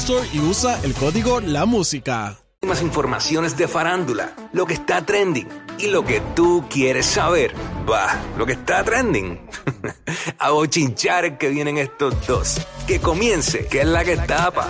[0.00, 2.36] Store y usa el código La Música.
[2.66, 7.54] Más informaciones de farándula, lo que está trending y lo que tú quieres saber.
[7.90, 9.40] Va, lo que está trending.
[10.38, 12.60] A bochinchar que vienen estos dos.
[12.86, 14.68] Que comience, que es la que tapa.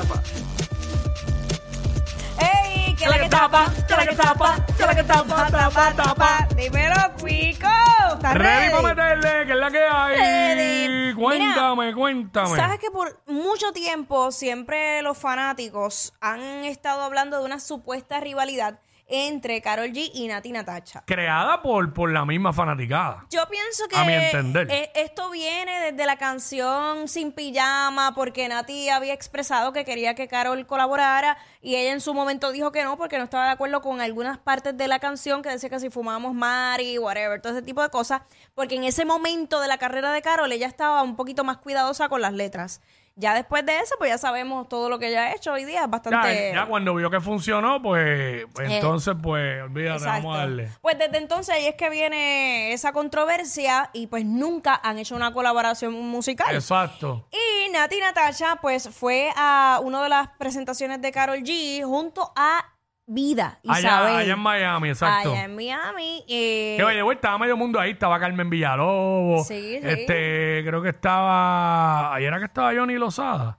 [3.51, 3.73] Tapa?
[3.87, 4.67] ¿Qué es la que tapa?
[4.67, 5.51] ¿Qué es la que tapa?
[5.51, 6.49] Tapa, tapa.
[6.57, 7.69] Dímelo, Cuico.
[8.15, 10.17] ¿Estás Ready para meterle, que es la que hay.
[10.17, 11.15] Ready.
[11.15, 12.57] Cuéntame, cuéntame.
[12.57, 18.81] Sabes que por mucho tiempo siempre los fanáticos han estado hablando de una supuesta rivalidad
[19.09, 21.03] entre Carol G y Nati Natacha.
[21.07, 23.25] Creada por, por la misma fanaticada.
[23.31, 24.69] Yo pienso que A mi entender.
[24.71, 30.29] eh, esto viene desde la canción Sin Pijama, porque Nati había expresado que quería que
[30.29, 33.81] Carol colaborara y ella en su momento dijo que no, porque no estaba de acuerdo
[33.81, 37.63] con algunas partes de la canción que decía que si fumábamos Mari, whatever, todo ese
[37.63, 38.23] tipo de cosas,
[38.55, 42.09] porque en ese momento de la carrera de Carol ella estaba un poquito más cuidadosa
[42.09, 42.81] con las letras.
[43.19, 45.77] Ya después de eso, pues ya sabemos todo lo que ella ha hecho hoy día,
[45.77, 46.53] es Ya, bastante...
[46.55, 50.23] ya cuando vio que funcionó, pues, pues Eh, entonces, pues, olvídate, Exacto.
[50.23, 50.71] vamos a darle.
[50.83, 55.33] Pues desde entonces ahí es que viene esa controversia y pues nunca han hecho una
[55.33, 56.55] colaboración musical.
[56.55, 57.27] Exacto.
[57.33, 62.65] Y Nati Natasha pues fue a una de las presentaciones de Carol G junto a
[63.09, 65.31] Vida Allá, allá en Miami, exacto.
[65.33, 66.25] Allá en Miami.
[66.29, 69.47] eh, Que oye, güey, estaba medio mundo ahí, estaba Carmen Villalobos.
[69.47, 69.89] Sí, sí.
[69.89, 72.13] Este, creo que estaba.
[72.15, 73.59] Ayer era que estaba Johnny Lozada.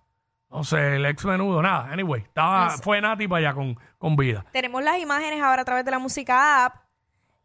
[0.50, 1.90] No sé, el ex menudo, nada.
[1.91, 2.84] Anyway, estaba, Eso.
[2.84, 4.46] fue Nati para allá con, con vida.
[4.52, 6.75] tenemos las imágenes ahora a través de la música app.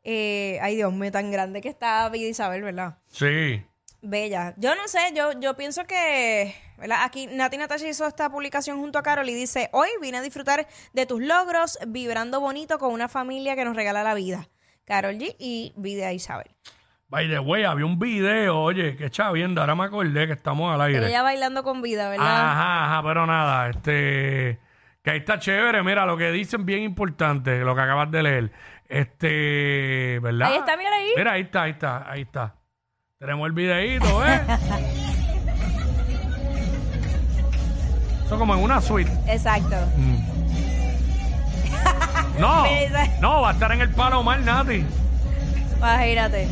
[0.05, 2.99] Eh, ay, Dios mío, tan grande que está Vida Isabel, ¿verdad?
[3.09, 3.65] Sí.
[4.03, 4.55] Bella.
[4.57, 7.05] Yo no sé, yo, yo pienso que ¿verdad?
[7.05, 10.67] aquí Nati Natasha hizo esta publicación junto a Carol y dice, hoy vine a disfrutar
[10.93, 14.49] de tus logros, vibrando bonito con una familia que nos regala la vida.
[14.85, 16.51] Carol G y Vida Isabel.
[17.09, 20.81] By the way, había un video, oye, que chavienda, ahora me acordé que estamos al
[20.81, 21.07] aire.
[21.07, 22.27] Ella bailando con vida, ¿verdad?
[22.27, 24.59] Ajá, ajá, pero nada, este,
[25.03, 28.53] que ahí está chévere, mira, lo que dicen bien importante, lo que acabas de leer,
[28.89, 30.49] este, ¿verdad?
[30.49, 31.11] Ahí está, mira ahí.
[31.15, 32.55] Mira, ahí está, ahí está, ahí está.
[33.23, 34.41] Tenemos el videíto, ¿eh?
[38.27, 39.13] Eso como en una suite.
[39.29, 39.77] Exacto.
[42.41, 44.85] No, Mira, no, va a estar en el palo mal, Nati.
[45.77, 46.49] Imagínate.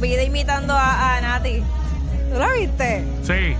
[0.00, 1.62] Vida imitando a, a Nati.
[2.32, 3.04] ¿Tú la viste?
[3.22, 3.54] Sí.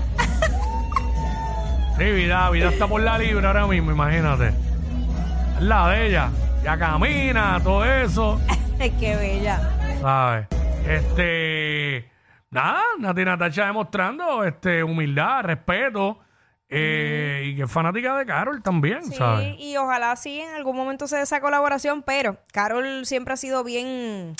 [1.95, 4.51] Sí, vida, vida está por la libre ahora mismo, imagínate.
[5.59, 6.29] La de ella.
[6.63, 8.41] Ya camina, todo eso.
[8.99, 9.59] Qué bella.
[10.01, 10.47] ¿Sabes?
[10.87, 11.78] Este.
[12.51, 16.17] Nada, Nati Natacha demostrando este, humildad, respeto.
[16.71, 19.55] eh, Y que es fanática de Carol también, Sí, ¿sabes?
[19.59, 23.63] y ojalá sí en algún momento se dé esa colaboración, pero Carol siempre ha sido
[23.63, 24.35] bien,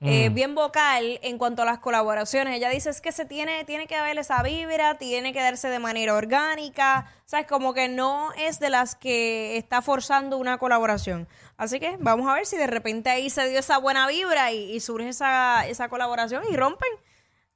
[0.00, 0.34] eh, Mm.
[0.34, 2.56] bien vocal en cuanto a las colaboraciones.
[2.56, 5.78] Ella dice es que se tiene, tiene que haber esa vibra, tiene que darse de
[5.78, 11.28] manera orgánica, sabes, como que no es de las que está forzando una colaboración.
[11.58, 14.72] Así que vamos a ver si de repente ahí se dio esa buena vibra y,
[14.74, 16.88] y surge esa, esa colaboración y rompen.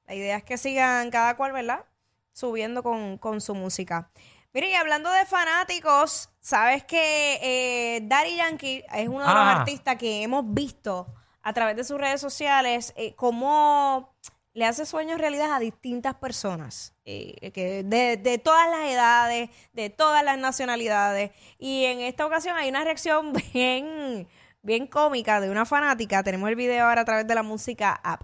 [0.08, 1.84] La idea es que sigan cada cual, ¿verdad?
[2.32, 4.10] Subiendo con, con su música.
[4.54, 9.60] Mire, y hablando de fanáticos, sabes que eh, Daddy Yankee es uno de los Ah.
[9.60, 11.06] artistas que hemos visto
[11.42, 14.14] a través de sus redes sociales eh, cómo
[14.54, 19.90] le hace sueños realidad a distintas personas, eh, que de, de todas las edades, de
[19.90, 21.30] todas las nacionalidades.
[21.58, 24.26] Y en esta ocasión hay una reacción bien,
[24.62, 26.22] bien cómica de una fanática.
[26.22, 28.22] Tenemos el video ahora a través de la música app.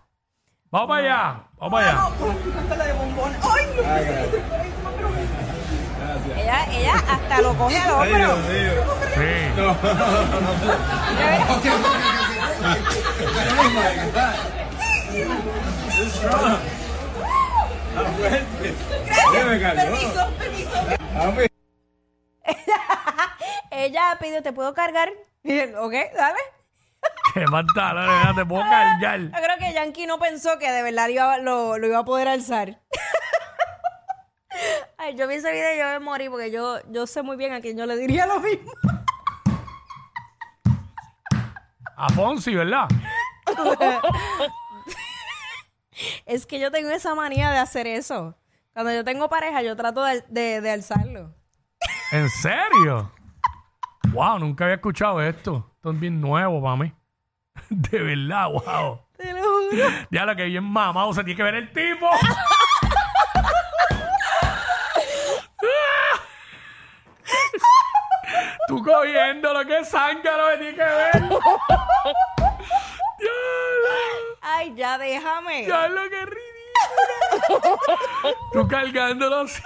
[0.75, 2.11] Vamos para allá, vamos para allá.
[6.37, 8.37] Ella, ella hasta lo coge al hombro.
[9.15, 9.53] Sí.
[19.77, 20.71] Permiso, permiso.
[23.71, 25.09] Ella pidió, ¿te puedo cargar?
[25.45, 26.54] Y él, ok, dale.
[27.35, 29.21] Qué pantalones, ya te puedo cargar.
[29.21, 32.29] Yo creo que Yankee no pensó que de verdad iba- lo, lo iba a poder
[32.29, 32.81] alzar.
[34.99, 37.53] Ay, yo vi ese video y yo me morí porque yo, yo sé muy bien
[37.53, 38.71] a quién yo le diría lo mismo.
[41.97, 42.87] A Fonsi, ¿verdad?
[46.27, 48.37] Es que yo tengo esa manía de hacer eso.
[48.73, 51.33] Cuando yo tengo pareja, yo trato de, de- de alzarlo.
[52.11, 53.13] ¿En serio?
[54.13, 55.71] Wow, nunca había escuchado esto.
[55.77, 56.93] Esto es bien nuevo para mí.
[57.91, 59.01] De verdad, wow.
[59.17, 59.87] Te lo juro.
[60.11, 62.09] Ya lo que bien mamado se tiene que ver el tipo.
[68.69, 71.23] Tú cogiendo lo que es zángano me tiene que ver.
[74.41, 75.65] Ay, ya déjame.
[75.67, 77.71] diablo, qué ridículo.
[78.53, 79.63] Tú cargándolo así.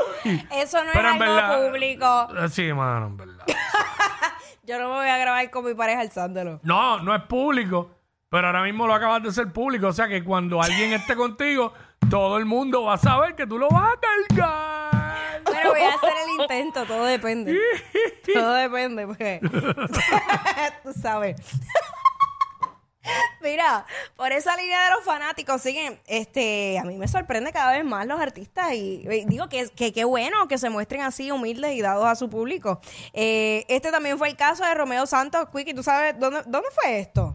[0.51, 2.29] Eso no Pero es en algo verdad- público.
[2.51, 3.45] Sí, mano, en verdad.
[4.65, 6.61] Yo no me voy a grabar con mi pareja alzándolo.
[6.63, 7.91] No, no es público,
[8.29, 9.89] pero ahora mismo lo acabas de ser público.
[9.89, 11.73] O sea que cuando alguien esté contigo,
[12.11, 15.43] todo el mundo va a saber que tú lo vas a cargar.
[15.45, 17.59] Pero voy a hacer el intento, todo depende.
[18.35, 19.41] Todo depende, porque
[20.83, 21.37] tú sabes.
[23.41, 23.87] Mira,
[24.17, 28.07] por esa línea de los fanáticos siguen, este, a mí me sorprende cada vez más
[28.07, 31.81] los artistas y, y digo que que qué bueno que se muestren así humildes y
[31.81, 32.81] dados a su público.
[33.15, 37.01] Eh, este también fue el caso de Romeo Santos, Quickie, ¿tú sabes dónde, dónde fue
[37.01, 37.35] esto?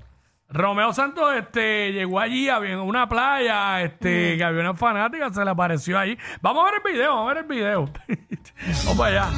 [0.54, 5.50] Romeo Santos este, llegó allí había una playa, este, que había una fanática, se le
[5.50, 6.16] apareció ahí.
[6.42, 7.90] Vamos a ver el video, vamos a ver el video.
[8.86, 9.30] vamos para allá.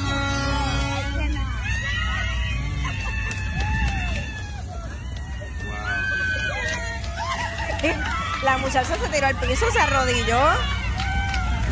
[8.44, 10.40] La muchacha se tiró al piso, se arrodilló,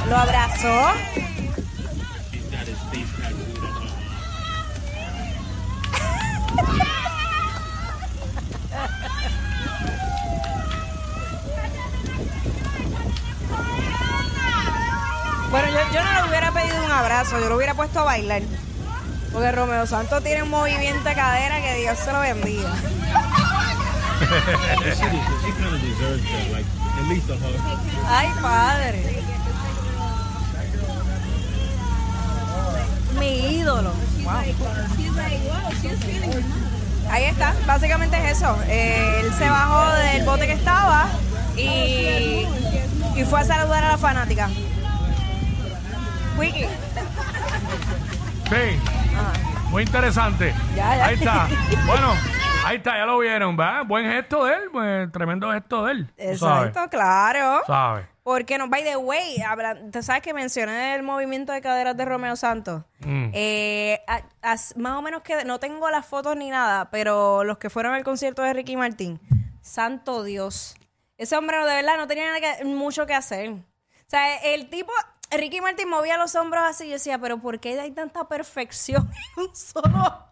[0.07, 0.93] lo abrazó.
[15.53, 18.41] Bueno, yo, yo no le hubiera pedido un abrazo, yo lo hubiera puesto a bailar.
[19.31, 22.73] Porque Romeo Santos tiene un movimiento de cadera que Dios se lo bendiga.
[28.09, 29.23] Ay, padre.
[33.19, 33.91] Mi ídolo.
[37.11, 38.57] Ahí está, básicamente es eso.
[38.67, 41.09] Eh, él se bajó del bote que estaba
[41.55, 42.47] y,
[43.15, 44.49] y fue a saludar a la fanática.
[46.37, 46.65] Wiki.
[48.49, 48.79] Sí,
[49.69, 50.53] muy interesante.
[50.75, 51.05] Ya, ya.
[51.05, 51.47] Ahí está.
[51.87, 52.13] Bueno,
[52.65, 53.83] ahí está, ya lo vieron, ¿verdad?
[53.85, 56.07] Buen gesto de él, pues, tremendo gesto de él.
[56.07, 57.61] tú sabes, Exacto, claro.
[57.67, 58.05] ¿Sabes?
[58.23, 62.05] Porque no, by the way, habla- tú sabes que mencioné el movimiento de caderas de
[62.05, 62.83] Romeo Santos.
[62.99, 63.29] Mm.
[63.33, 67.57] Eh, a- as- más o menos que no tengo las fotos ni nada, pero los
[67.57, 69.19] que fueron al concierto de Ricky Martín,
[69.61, 70.75] santo Dios.
[71.17, 73.49] Ese hombre no, de verdad no tenía nada que- mucho que hacer.
[73.51, 73.55] O
[74.07, 74.91] sea, el tipo,
[75.37, 79.09] Ricky Martín movía los hombros así y yo decía, pero ¿por qué hay tanta perfección
[79.37, 80.27] en un solo?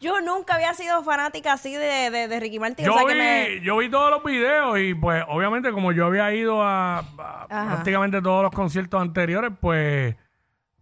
[0.00, 2.84] Yo nunca había sido fanática así de, de- de Ricky Martin.
[2.84, 3.60] Yo, o sea, que vi, me...
[3.62, 8.20] yo vi todos los videos y pues obviamente como yo había ido a, a prácticamente
[8.20, 10.14] todos los conciertos anteriores, pues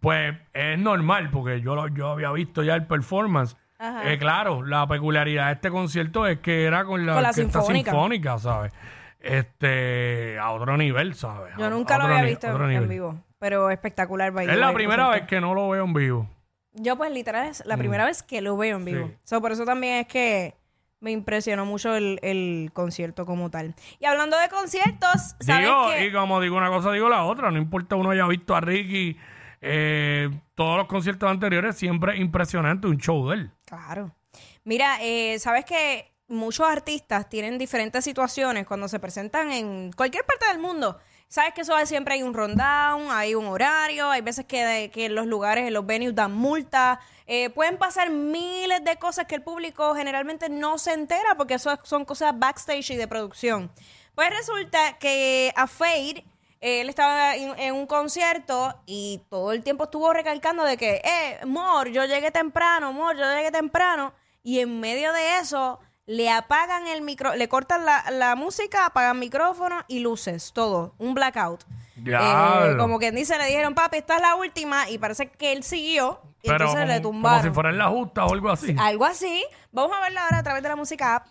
[0.01, 3.55] pues es normal porque yo, lo- yo había visto ya el performance.
[3.77, 4.11] Ajá.
[4.11, 7.59] Eh, claro, la peculiaridad de este concierto es que era con la, Con la orquesta
[7.61, 7.91] sinfónica.
[7.91, 8.73] sinfónica, ¿sabes?
[9.21, 11.53] Este, a otro nivel, ¿sabes?
[11.57, 14.31] Yo nunca a lo había visto en, vivo, pero espectacular.
[14.31, 16.27] by Es la primera vez que no lo veo en vivo.
[16.73, 19.07] Yo pues literal es la primera vez que lo veo en vivo.
[19.07, 19.15] Sí.
[19.23, 20.55] So, por eso también es que
[21.01, 23.75] me impresionó mucho el, el concierto como tal.
[23.99, 26.05] Y hablando de conciertos, ¿sabes Digo, qué?
[26.05, 27.51] y como digo una cosa, digo la otra.
[27.51, 29.17] No importa uno haya visto a Ricky,
[29.61, 33.51] eh, todos los conciertos anteriores, siempre impresionante un show de él.
[33.65, 34.15] Claro.
[34.63, 40.47] Mira, eh, sabes que muchos artistas tienen diferentes situaciones cuando se presentan en cualquier parte
[40.47, 40.97] del mundo.
[41.27, 45.27] Sabes que eso siempre hay un rundown, hay un horario, hay veces que, que los
[45.27, 46.99] lugares, los venues dan multa.
[47.25, 51.77] Eh, pueden pasar miles de cosas que el público generalmente no se entera porque eso
[51.83, 53.71] son cosas backstage y de producción.
[54.15, 56.25] Pues resulta que a Fade,
[56.59, 61.45] él estaba en, en un concierto y todo el tiempo estuvo recalcando de que, eh,
[61.45, 64.13] Mor, yo llegué temprano, Mor, yo llegué temprano.
[64.43, 65.79] Y en medio de eso,
[66.11, 71.13] le apagan el micro, le cortan la, la música, apagan micrófono y luces, todo, un
[71.13, 71.63] blackout.
[72.05, 75.63] Eh, como quien dice, le dijeron, papi, esta es la última, y parece que él
[75.63, 77.39] siguió, y Pero entonces le como, tumbaron.
[77.39, 78.75] como si fuera en la justa o algo así.
[78.77, 79.45] Algo así.
[79.71, 81.27] Vamos a verlo ahora a través de la música app.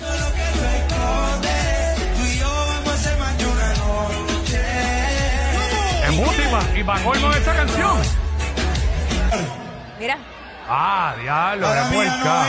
[0.00, 0.42] Noche.
[6.12, 7.98] Última, y para colmo de esa canción.
[9.98, 10.18] Mira.
[10.68, 12.46] Ah, diablo, puerca.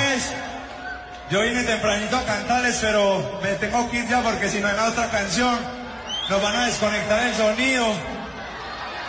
[1.29, 4.75] Yo vine tempranito a cantarles, pero me tengo que ir ya porque si no hay
[4.75, 5.57] la otra canción,
[6.29, 7.87] nos van a desconectar el sonido.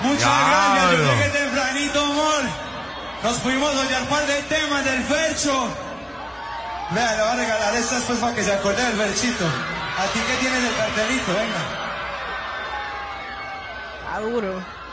[0.00, 2.42] Muchas gracias, yo llegué tempranito, amor.
[3.22, 5.68] Nos fuimos a oyar un par de temas del Fercho.
[6.90, 9.44] Vea, le voy a regalar estas pues para que se acuerde del Ferchito.
[9.44, 11.84] A ti que tienes el cartelito, venga.
[14.04, 14.83] Está duro.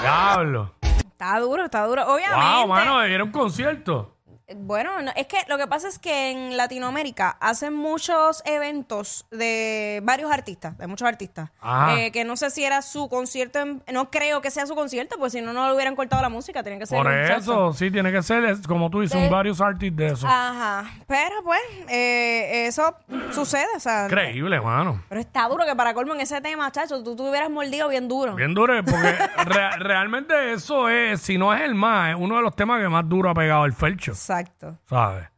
[0.00, 0.74] Diablo.
[0.82, 2.02] Está duro, está duro.
[2.06, 2.36] Obviamente.
[2.36, 4.17] Wow, mano, era un concierto.
[4.56, 10.00] Bueno, no, es que lo que pasa es que en Latinoamérica hacen muchos eventos de
[10.04, 11.50] varios artistas, de muchos artistas.
[11.96, 15.16] Eh, que no sé si era su concierto, en- no creo que sea su concierto,
[15.18, 16.96] pues si no, no le hubieran cortado la música, tiene que ser.
[16.98, 17.36] Por un salsa.
[17.36, 20.26] eso, sí, tiene que ser, es como tú dices, Eh, varios artistas de eso.
[20.26, 22.94] Ajá, pero pues eh, eso
[23.32, 24.04] sucede, o sea.
[24.06, 25.02] Increíble, mano.
[25.08, 28.08] Pero está duro que para colmo en ese tema, chacho, tú te hubieras mordido bien
[28.08, 28.34] duro.
[28.34, 29.12] Bien duro, porque
[29.44, 32.88] re- realmente eso es, si no es el más, es uno de los temas que
[32.88, 34.78] más duro ha pegado el Felcho, Exacto.
[34.88, 35.28] ¿sabes?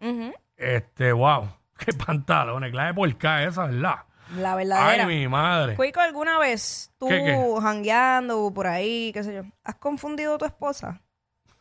[0.57, 3.97] Este, wow, qué pantalones, clase de porca esa, ¿verdad?
[4.37, 5.07] La Ay, verdadera.
[5.07, 5.75] mi madre.
[5.75, 7.55] Cuico, ¿alguna vez tú ¿Qué, qué?
[7.61, 11.01] jangueando por ahí, qué sé yo, has confundido a tu esposa?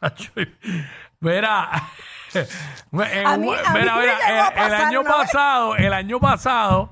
[1.22, 1.70] Mira,
[2.94, 5.02] en A un- mí- a mí mira, me mira, llegó a el, el pasar año
[5.02, 5.18] una vez.
[5.18, 6.90] pasado, el año pasado,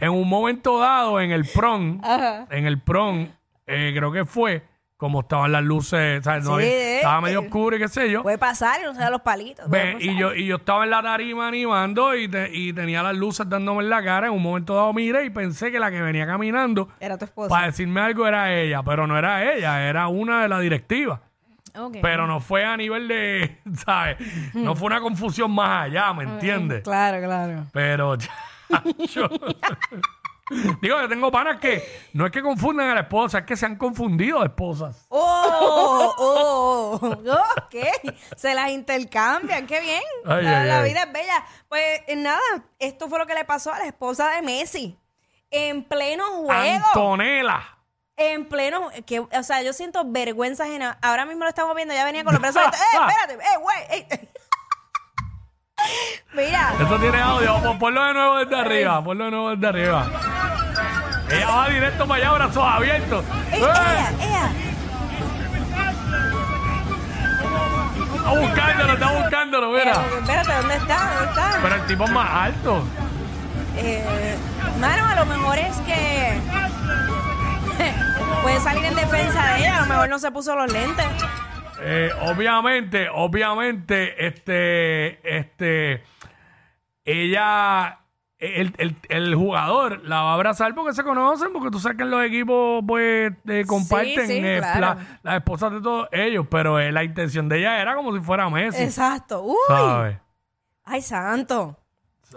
[0.00, 2.46] en un momento dado, en el prom, Ajá.
[2.50, 3.28] en el prom,
[3.66, 4.62] eh, creo que fue,
[5.02, 6.44] como estaban las luces, ¿sabes?
[6.44, 7.44] No Sí, había- eh, estaba medio eh.
[7.44, 8.22] oscuro y qué sé yo.
[8.22, 9.68] Puede pasar y no se da los palitos.
[9.68, 10.20] Ve, puede y pasar.
[10.20, 13.82] yo, y yo estaba en la tarima animando y, te- y tenía las luces dándome
[13.82, 14.28] en la cara.
[14.28, 17.48] En un momento dado miré y pensé que la que venía caminando Era tu esposa.
[17.48, 21.20] para decirme algo era ella, pero no era ella, era una de la directiva.
[21.76, 21.96] Ok.
[22.00, 24.18] Pero no fue a nivel de, ¿sabes?
[24.54, 26.82] No fue una confusión más allá, ¿me entiendes?
[26.84, 27.64] Claro, claro.
[27.72, 28.16] Pero,
[29.12, 29.28] yo,
[30.80, 31.82] digo, yo tengo panas que
[32.12, 35.06] no es que confunden a la esposa, es que se han confundido de esposas.
[35.08, 37.74] Oh, oh, oh, ok.
[38.36, 40.02] Se las intercambian, qué bien.
[40.26, 40.88] Ay, la ay, la ay.
[40.90, 41.44] vida es bella.
[41.68, 42.40] Pues eh, nada,
[42.78, 44.98] esto fue lo que le pasó a la esposa de Messi.
[45.50, 46.86] En pleno juego.
[46.86, 47.78] Antonella.
[48.16, 50.98] En pleno, que, o sea, yo siento vergüenza ajena.
[51.02, 52.62] Ahora mismo lo estamos viendo, ya venía con los brazos.
[52.62, 53.34] ¡Eh, espérate!
[53.34, 53.76] ¡Eh, güey!
[53.90, 54.28] ey!
[56.34, 60.06] Mira, Esto tiene audio, Pon- ponlo de nuevo desde arriba, ponlo de nuevo desde arriba.
[61.30, 63.24] Ella va directo para allá, brazos abiertos.
[63.52, 63.58] ¡Eh!
[68.16, 69.92] Está buscándolo, está buscándolo, mira.
[70.04, 71.14] Pero, espérate, ¿dónde está?
[71.14, 71.58] ¿Dónde está?
[71.62, 72.84] Pero el tipo es más alto.
[73.76, 74.36] Eh,
[74.80, 76.38] mano, a lo mejor es que
[78.42, 79.78] puede salir en defensa de ella.
[79.78, 81.06] A lo mejor no se puso los lentes.
[81.84, 86.02] Eh, obviamente, obviamente, este, este,
[87.04, 87.98] ella,
[88.38, 92.04] el, el- el jugador la va a abrazar porque se conocen, porque tú sabes que
[92.04, 94.80] en los equipos, pues, eh, comparten sí, eh, claro.
[94.80, 98.20] la- las esposas de todos ellos, pero eh, la intención de ella era como si
[98.20, 99.42] fuera Messi, Exacto.
[99.42, 99.56] Uy.
[99.68, 100.18] ¿sabes?
[100.84, 101.78] Ay, santo.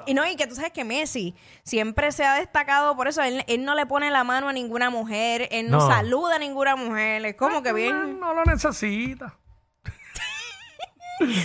[0.05, 3.21] Y no, y que tú sabes que Messi siempre se ha destacado por eso.
[3.21, 5.87] Él, él no le pone la mano a ninguna mujer, él no, No.
[5.87, 7.25] saluda a ninguna mujer.
[7.25, 8.19] Es como que bien.
[8.19, 9.35] No lo necesita.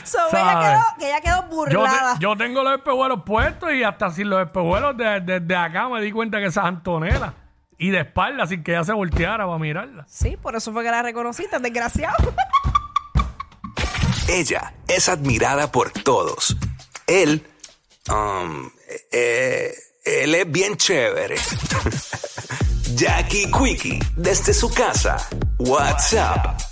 [0.05, 0.69] So, que, ella ¿sabes?
[0.69, 2.15] quedó, que ella quedó Yo, burlada.
[2.15, 6.03] te- yo tengo los espejuelos puestos y hasta sin los espejuelos desde de, acá me
[6.03, 7.35] di cuenta que esa es Antonella.
[7.79, 10.05] Y de espalda, sin que ella se volteara para mirarla.
[10.09, 12.17] Sí, por eso fue que la reconociste, desgraciado.
[14.29, 16.57] Ella es admirada por todos.
[17.07, 17.47] Él,
[18.09, 18.71] um,
[19.13, 21.37] eh, él es bien chévere.
[22.95, 25.17] Jackie Quickie, desde su casa.
[25.59, 26.70] WhatsApp